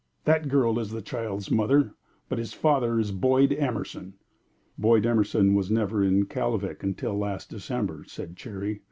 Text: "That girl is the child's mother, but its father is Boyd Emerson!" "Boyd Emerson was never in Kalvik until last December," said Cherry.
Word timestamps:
"That 0.25 0.47
girl 0.47 0.79
is 0.79 0.89
the 0.89 1.01
child's 1.03 1.51
mother, 1.51 1.93
but 2.27 2.39
its 2.39 2.53
father 2.53 2.99
is 2.99 3.11
Boyd 3.11 3.53
Emerson!" 3.53 4.15
"Boyd 4.75 5.05
Emerson 5.05 5.53
was 5.53 5.69
never 5.69 6.03
in 6.03 6.25
Kalvik 6.25 6.81
until 6.81 7.15
last 7.15 7.51
December," 7.51 8.05
said 8.07 8.35
Cherry. 8.35 8.79